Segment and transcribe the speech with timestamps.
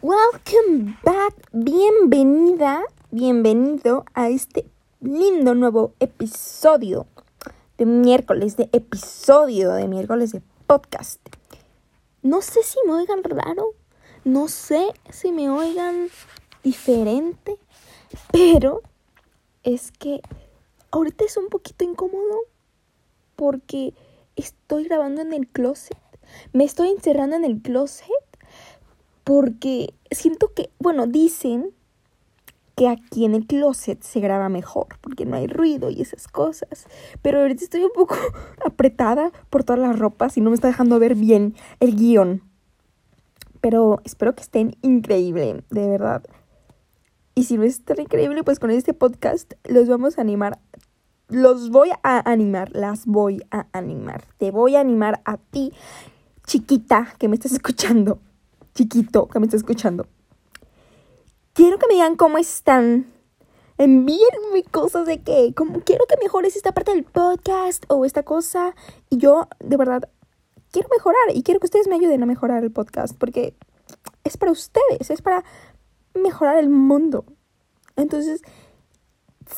[0.00, 4.64] Welcome back, bienvenida, bienvenido a este
[5.00, 7.08] lindo nuevo episodio
[7.78, 11.20] de miércoles, de episodio de miércoles de podcast.
[12.22, 13.74] No sé si me oigan raro,
[14.22, 16.10] no sé si me oigan
[16.62, 17.58] diferente,
[18.30, 18.82] pero
[19.64, 20.20] es que
[20.92, 22.42] ahorita es un poquito incómodo
[23.34, 23.94] porque
[24.36, 25.98] estoy grabando en el closet.
[26.52, 28.06] Me estoy encerrando en el closet
[29.28, 31.74] porque siento que, bueno, dicen
[32.74, 36.86] que aquí en el closet se graba mejor, porque no hay ruido y esas cosas.
[37.20, 38.16] Pero ahorita estoy un poco
[38.64, 42.42] apretada por todas las ropas y no me está dejando ver bien el guion.
[43.60, 46.24] Pero espero que estén increíble, de verdad.
[47.34, 50.58] Y si no están increíble, pues con este podcast los vamos a animar.
[51.28, 54.24] Los voy a animar, las voy a animar.
[54.38, 55.74] Te voy a animar a ti,
[56.46, 58.22] chiquita, que me estás escuchando.
[58.78, 60.06] Chiquito, que me estás escuchando
[61.58, 63.12] quiero que me digan cómo están.
[63.78, 68.76] Envíenme cosas de que, como quiero que mejores esta parte del podcast o esta cosa.
[69.10, 70.08] Y yo, de verdad,
[70.70, 73.56] quiero mejorar y quiero que ustedes me ayuden a mejorar el podcast porque
[74.22, 75.42] es para ustedes, es para
[76.14, 77.24] mejorar el mundo.
[77.96, 78.42] Entonces,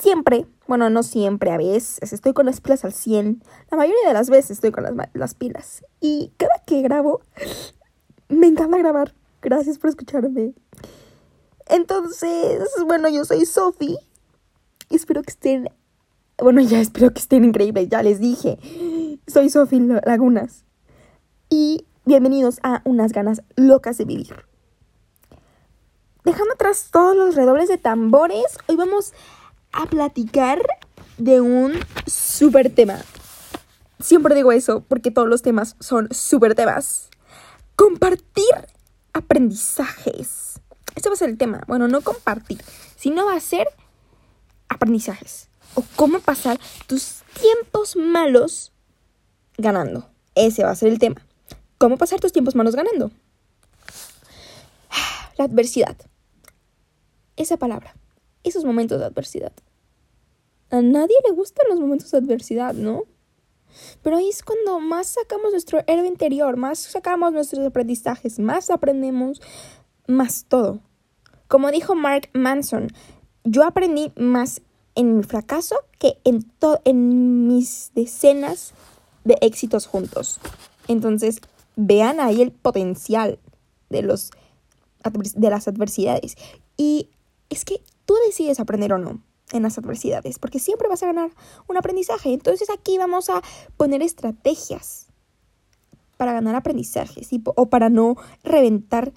[0.00, 3.42] siempre, bueno, no siempre, a veces estoy con las pilas al 100.
[3.72, 5.84] La mayoría de las veces estoy con las, las pilas.
[6.00, 7.22] Y cada que grabo,
[8.28, 9.14] me encanta grabar.
[9.42, 10.54] Gracias por escucharme.
[11.66, 13.98] Entonces, bueno, yo soy Sofi.
[14.90, 15.70] Espero que estén.
[16.38, 18.58] Bueno, ya espero que estén increíbles, ya les dije.
[19.26, 20.64] Soy Sofi Lagunas.
[21.50, 24.34] Y bienvenidos a unas ganas locas de vivir.
[26.24, 29.14] Dejando atrás todos los redobles de tambores, hoy vamos
[29.72, 30.60] a platicar
[31.16, 31.72] de un
[32.06, 32.98] super tema.
[34.00, 37.08] Siempre digo eso porque todos los temas son super temas.
[37.78, 38.44] Compartir
[39.12, 40.48] aprendizajes
[40.98, 41.62] este va a ser el tema.
[41.68, 42.60] Bueno, no compartir,
[42.96, 43.68] sino va a ser
[44.68, 45.48] aprendizajes.
[45.76, 48.72] O cómo pasar tus tiempos malos
[49.58, 50.10] ganando.
[50.34, 51.24] Ese va a ser el tema.
[51.78, 53.12] ¿Cómo pasar tus tiempos malos ganando?
[55.38, 55.96] La adversidad.
[57.36, 57.94] Esa palabra.
[58.42, 59.52] Esos momentos de adversidad.
[60.70, 63.04] A nadie le gustan los momentos de adversidad, ¿no?
[64.02, 69.40] Pero ahí es cuando más sacamos nuestro héroe interior, más sacamos nuestros aprendizajes, más aprendemos,
[70.06, 70.80] más todo.
[71.48, 72.88] Como dijo Mark Manson,
[73.44, 74.60] yo aprendí más
[74.94, 76.44] en mi fracaso que en,
[76.84, 78.72] en mis decenas
[79.24, 80.40] de éxitos juntos.
[80.88, 81.40] Entonces,
[81.76, 83.38] vean ahí el potencial
[83.88, 84.30] de, los,
[85.34, 86.36] de las adversidades.
[86.76, 87.10] Y
[87.48, 89.20] es que tú decides aprender o no
[89.52, 91.30] en las adversidades, porque siempre vas a ganar
[91.68, 92.32] un aprendizaje.
[92.32, 93.42] Entonces aquí vamos a
[93.76, 95.06] poner estrategias
[96.16, 99.12] para ganar aprendizajes o para no reventar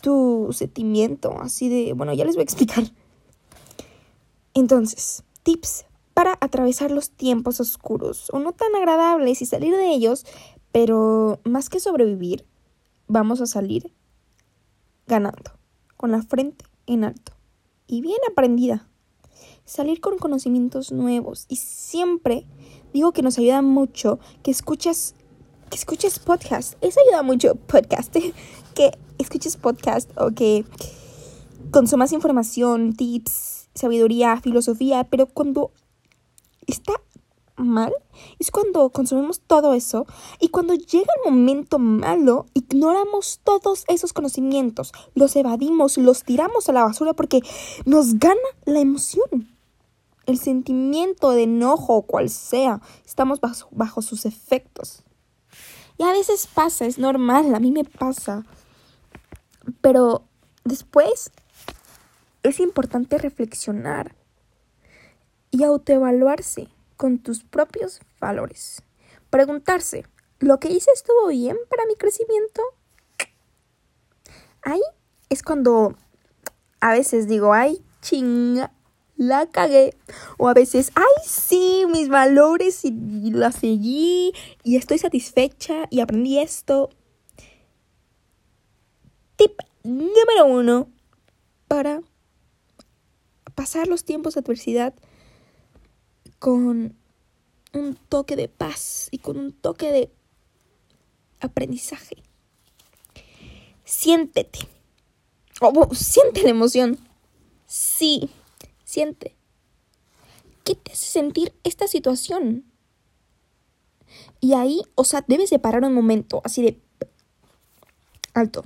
[0.00, 2.84] tu sentimiento, así de, bueno, ya les voy a explicar.
[4.54, 10.24] Entonces, tips para atravesar los tiempos oscuros o no tan agradables y salir de ellos,
[10.70, 12.46] pero más que sobrevivir,
[13.08, 13.92] vamos a salir
[15.06, 15.52] ganando,
[15.96, 17.32] con la frente en alto
[17.86, 18.88] y bien aprendida.
[19.64, 22.46] Salir con conocimientos nuevos y siempre
[22.92, 25.14] digo que nos ayuda mucho que escuches
[25.70, 26.74] que escuches podcast.
[26.82, 28.14] Eso ayuda mucho podcast.
[28.74, 30.64] que escuches podcast o que
[31.70, 35.70] consumas información, tips, sabiduría, filosofía, pero cuando
[36.66, 36.92] está
[37.56, 37.92] mal
[38.38, 40.06] es cuando consumimos todo eso
[40.40, 46.72] y cuando llega el momento malo ignoramos todos esos conocimientos, los evadimos, los tiramos a
[46.72, 47.42] la basura porque
[47.84, 49.53] nos gana la emoción.
[50.26, 55.02] El sentimiento de enojo o cual sea, estamos bajo, bajo sus efectos.
[55.98, 58.44] Y a veces pasa, es normal, a mí me pasa.
[59.80, 60.24] Pero
[60.64, 61.30] después
[62.42, 64.14] es importante reflexionar
[65.50, 68.82] y autoevaluarse con tus propios valores.
[69.30, 70.06] Preguntarse,
[70.40, 72.62] ¿lo que hice estuvo bien para mi crecimiento?
[74.62, 74.82] Ahí
[75.28, 75.96] es cuando
[76.80, 78.72] a veces digo, ay, chinga,
[79.28, 79.96] la cagué.
[80.38, 82.92] O a veces, ay, sí, mis valores y,
[83.30, 84.32] la seguí
[84.62, 86.90] y estoy satisfecha y aprendí esto.
[89.36, 90.88] Tip número uno
[91.68, 92.00] para
[93.54, 94.94] pasar los tiempos de adversidad
[96.38, 96.96] con
[97.72, 100.10] un toque de paz y con un toque de
[101.40, 102.16] aprendizaje.
[103.84, 104.60] Siéntete.
[105.60, 106.98] Oh, siente la emoción.
[107.66, 108.30] Sí,
[108.94, 109.36] siente.
[110.64, 112.64] ¿Qué te hace sentir esta situación?
[114.40, 116.80] Y ahí, o sea, debes de parar un momento, así de
[118.32, 118.64] alto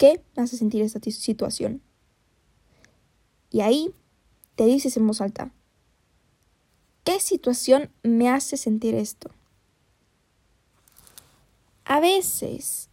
[0.00, 1.82] qué me hace sentir esta situación.
[3.50, 3.94] Y ahí
[4.56, 5.52] te dices en voz alta,
[7.04, 9.30] ¿qué situación me hace sentir esto?
[11.84, 12.88] A veces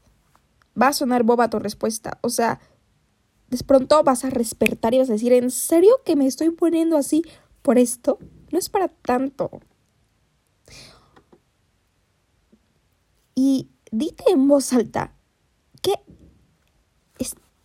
[0.80, 2.60] va a sonar boba tu respuesta, o sea,
[3.50, 6.98] de pronto vas a despertar y vas a decir, ¿en serio que me estoy poniendo
[6.98, 7.24] así
[7.62, 8.20] por esto?
[8.52, 9.50] No es para tanto.
[13.36, 15.14] Y dite en voz alta,
[15.82, 15.94] ¿qué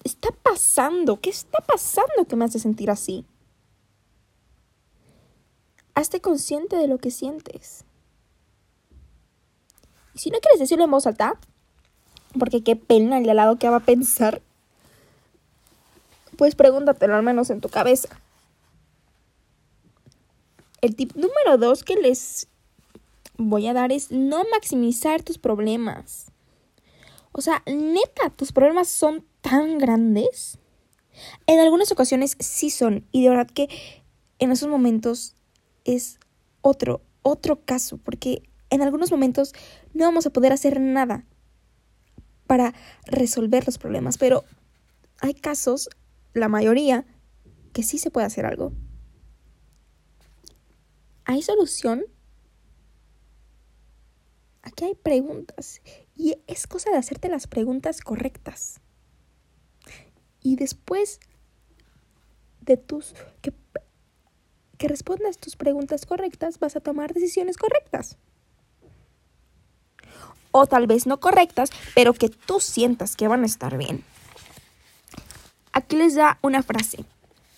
[0.04, 1.20] está pasando?
[1.20, 3.24] ¿Qué está pasando que me hace sentir así?
[5.94, 7.84] Hazte consciente de lo que sientes.
[10.14, 11.38] Y si no quieres decirlo en voz alta,
[12.38, 14.42] porque qué pena el de al lado que va a pensar,
[16.42, 18.08] pues pregúntatelo al menos en tu cabeza.
[20.80, 22.48] El tip número dos que les
[23.36, 26.32] voy a dar es no maximizar tus problemas.
[27.30, 30.58] O sea, neta, tus problemas son tan grandes.
[31.46, 33.06] En algunas ocasiones sí son.
[33.12, 33.68] Y de verdad que
[34.40, 35.36] en esos momentos
[35.84, 36.18] es
[36.60, 37.98] otro, otro caso.
[37.98, 39.52] Porque en algunos momentos
[39.94, 41.24] no vamos a poder hacer nada
[42.48, 42.74] para
[43.06, 44.18] resolver los problemas.
[44.18, 44.42] Pero
[45.20, 45.88] hay casos,
[46.34, 47.04] la mayoría,
[47.72, 48.72] que sí se puede hacer algo.
[51.24, 52.04] ¿Hay solución?
[54.62, 55.82] Aquí hay preguntas
[56.14, 58.80] y es cosa de hacerte las preguntas correctas.
[60.40, 61.20] Y después
[62.60, 63.52] de tus que,
[64.78, 68.18] que respondas tus preguntas correctas, vas a tomar decisiones correctas.
[70.50, 74.04] O tal vez no correctas, pero que tú sientas que van a estar bien.
[75.72, 77.04] Aquí les da una frase.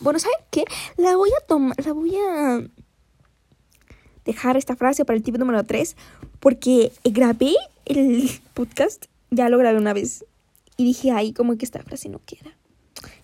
[0.01, 0.65] Bueno, ¿saben qué?
[0.97, 2.63] La voy a tomar, la voy a
[4.25, 5.97] dejar esta frase para el tip número 3
[6.41, 10.25] porque grabé el podcast, ya lo grabé una vez
[10.77, 12.57] y dije, ay, como que esta frase no queda.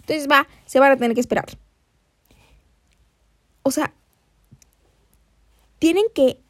[0.00, 1.46] Entonces va, se van a tener que esperar.
[3.62, 3.92] O sea,
[5.78, 6.40] tienen que,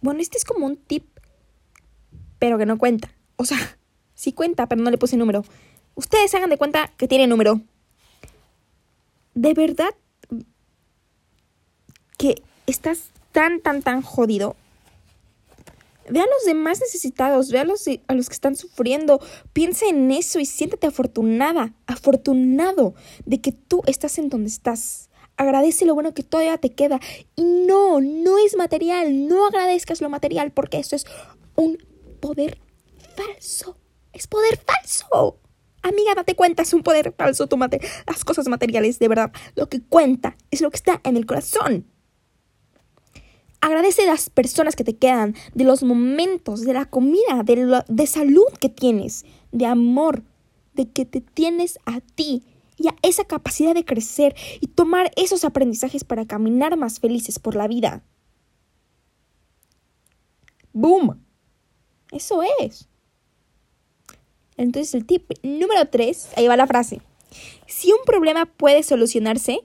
[0.00, 1.04] bueno, este es como un tip,
[2.38, 3.10] pero que no cuenta.
[3.36, 3.78] O sea,
[4.14, 5.44] sí cuenta, pero no le puse número.
[5.94, 7.60] Ustedes hagan de cuenta que tiene número.
[9.36, 9.94] De verdad
[12.16, 14.56] que estás tan, tan, tan jodido.
[16.08, 19.20] Ve a los demás necesitados, ve a los, a los que están sufriendo,
[19.52, 22.94] piensa en eso y siéntate afortunada, afortunado
[23.26, 25.10] de que tú estás en donde estás.
[25.36, 26.98] Agradece lo bueno que todavía te queda.
[27.34, 31.04] Y no, no es material, no agradezcas lo material porque eso es
[31.56, 31.76] un
[32.20, 32.58] poder
[33.14, 33.76] falso.
[34.14, 35.40] Es poder falso.
[35.86, 39.30] Amiga, date cuenta, es un poder falso tu las cosas materiales, de verdad.
[39.54, 41.86] Lo que cuenta es lo que está en el corazón.
[43.60, 48.06] Agradece a las personas que te quedan, de los momentos, de la comida, de, de
[48.08, 50.24] salud que tienes, de amor,
[50.74, 52.42] de que te tienes a ti
[52.76, 57.54] y a esa capacidad de crecer y tomar esos aprendizajes para caminar más felices por
[57.54, 58.02] la vida.
[60.72, 61.24] ¡Boom!
[62.10, 62.88] Eso es.
[64.56, 67.00] Entonces el tip número 3, ahí va la frase.
[67.66, 69.60] Si un problema puede solucionarse,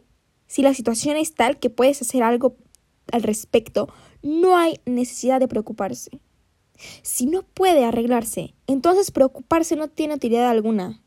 [0.48, 2.56] si la situación es tal que puedes hacer algo
[3.12, 3.88] al respecto,
[4.22, 6.12] no hay necesidad de preocuparse.
[7.04, 11.02] Si no puede arreglarse, entonces preocuparse no tiene utilidad alguna.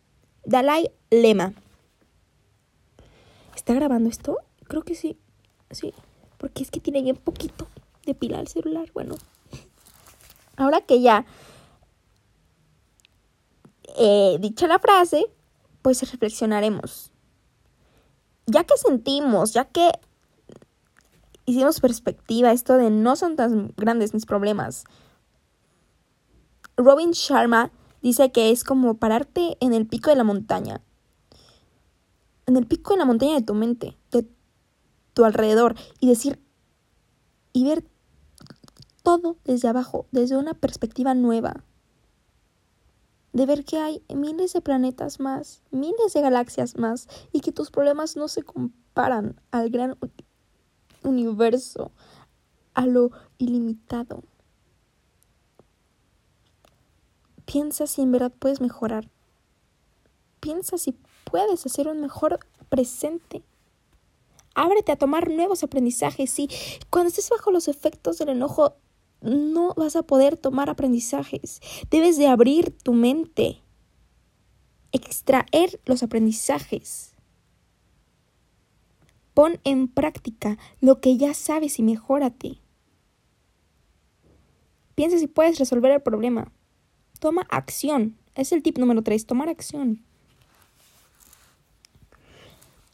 [0.45, 1.53] Dalai Lema.
[3.55, 4.39] ¿Está grabando esto?
[4.65, 5.17] Creo que sí.
[5.71, 5.93] Sí.
[6.39, 7.67] Porque es que tiene bien poquito
[8.05, 8.91] de pila el celular.
[8.93, 9.17] Bueno.
[10.57, 11.27] Ahora que ya
[13.95, 15.27] he dicho la frase,
[15.83, 17.13] pues reflexionaremos.
[18.47, 19.91] Ya que sentimos, ya que
[21.47, 24.85] hicimos perspectiva, esto de no son tan grandes mis problemas.
[26.77, 27.71] Robin Sharma
[28.03, 30.83] dice que es como pararte en el pico de la montaña.
[32.47, 34.27] En el pico de la montaña de tu mente, de
[35.15, 36.41] tu alrededor, y decir,
[37.53, 37.85] y ver
[39.03, 41.65] todo desde abajo, desde una perspectiva nueva.
[43.35, 47.71] De ver que hay miles de planetas más, miles de galaxias más, y que tus
[47.71, 49.99] problemas no se comparan al gran
[51.03, 51.91] universo,
[52.75, 54.23] a lo ilimitado.
[57.45, 59.11] Piensa si en verdad puedes mejorar.
[60.39, 62.39] Piensa si puedes hacer un mejor
[62.69, 63.43] presente.
[64.55, 66.39] Ábrete a tomar nuevos aprendizajes.
[66.39, 66.49] Y
[66.89, 68.77] cuando estés bajo los efectos del enojo,
[69.25, 71.61] no vas a poder tomar aprendizajes.
[71.91, 73.63] Debes de abrir tu mente,
[74.93, 77.15] extraer los aprendizajes.
[79.35, 82.61] Pon en práctica lo que ya sabes y mejórate.
[84.95, 86.53] Piensa si puedes resolver el problema.
[87.19, 88.17] Toma acción.
[88.37, 90.05] Es el tip número 3, tomar acción.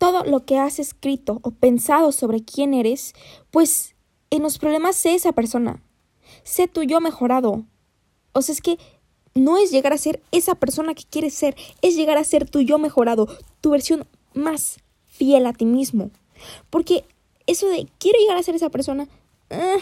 [0.01, 3.13] todo lo que has escrito o pensado sobre quién eres,
[3.51, 3.95] pues
[4.31, 5.83] en los problemas sé esa persona.
[6.45, 7.65] Sé tu yo mejorado.
[8.33, 8.79] O sea, es que
[9.35, 12.61] no es llegar a ser esa persona que quieres ser, es llegar a ser tu
[12.61, 13.29] yo mejorado,
[13.61, 16.11] tu versión más fiel a ti mismo.
[16.71, 17.05] Porque
[17.47, 19.09] eso de quiero llegar a ser esa persona,
[19.51, 19.77] ah,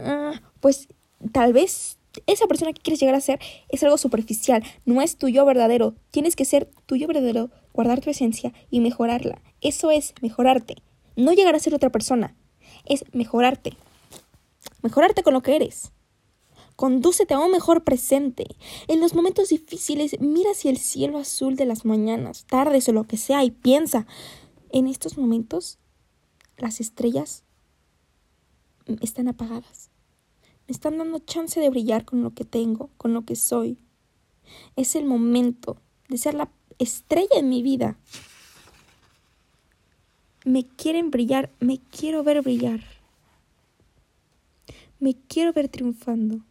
[0.00, 0.88] ah, pues
[1.32, 3.38] tal vez esa persona que quieres llegar a ser
[3.68, 5.94] es algo superficial, no es tu yo verdadero.
[6.10, 9.40] Tienes que ser tu yo verdadero, guardar tu esencia y mejorarla.
[9.60, 10.76] Eso es mejorarte.
[11.16, 12.34] No llegar a ser otra persona,
[12.86, 13.74] es mejorarte.
[14.82, 15.92] Mejorarte con lo que eres.
[16.76, 18.46] Condúcete a un mejor presente.
[18.86, 23.04] En los momentos difíciles, mira hacia el cielo azul de las mañanas, tardes o lo
[23.04, 24.06] que sea y piensa,
[24.70, 25.78] en estos momentos
[26.56, 27.42] las estrellas
[29.00, 29.90] están apagadas.
[30.66, 33.78] Me están dando chance de brillar con lo que tengo, con lo que soy.
[34.76, 37.98] Es el momento de ser la estrella en mi vida.
[40.44, 42.97] Me quieren brillar, me quiero ver brillar.
[45.00, 46.44] Me quiero ver triunfando.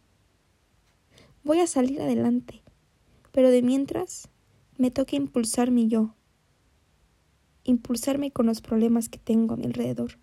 [1.44, 2.62] Voy a salir adelante,
[3.30, 4.30] pero de mientras
[4.78, 6.14] me toca impulsarme yo,
[7.64, 10.18] impulsarme con los problemas que tengo a mi alrededor.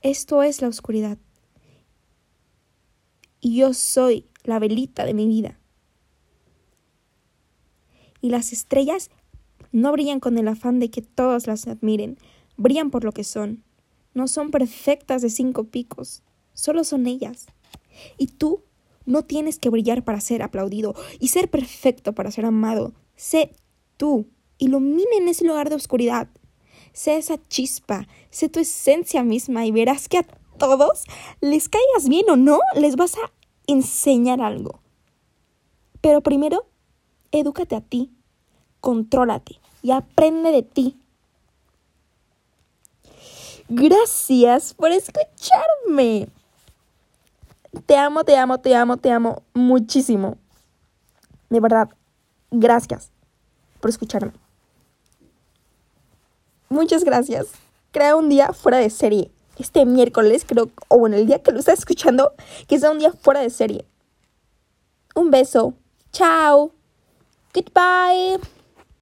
[0.00, 1.18] Esto es la oscuridad.
[3.40, 5.58] Y yo soy la velita de mi vida.
[8.22, 9.10] Y las estrellas
[9.70, 12.16] no brillan con el afán de que todos las admiren,
[12.56, 13.64] brillan por lo que son.
[14.14, 16.22] No son perfectas de cinco picos,
[16.54, 17.46] solo son ellas.
[18.16, 18.62] Y tú
[19.06, 22.94] no tienes que brillar para ser aplaudido y ser perfecto para ser amado.
[23.16, 23.54] Sé
[23.96, 24.26] tú.
[24.58, 26.28] Ilumina en ese lugar de oscuridad.
[26.92, 30.26] Sé esa chispa, sé tu esencia misma y verás que a
[30.58, 31.04] todos,
[31.40, 33.32] les caigas bien o no, les vas a
[33.66, 34.80] enseñar algo.
[36.00, 36.66] Pero primero,
[37.32, 38.12] edúcate a ti,
[38.80, 40.96] contrólate y aprende de ti.
[43.68, 46.28] Gracias por escucharme.
[47.86, 50.38] Te amo, te amo, te amo, te amo muchísimo.
[51.50, 51.88] De verdad,
[52.50, 53.10] gracias
[53.80, 54.32] por escucharme.
[56.68, 57.48] Muchas gracias.
[57.92, 59.30] Crea un día fuera de serie.
[59.58, 62.32] Este miércoles, creo, o bueno, el día que lo estás escuchando,
[62.66, 63.86] que sea un día fuera de serie.
[65.14, 65.74] Un beso.
[66.10, 66.72] Chao.
[67.54, 68.40] Goodbye.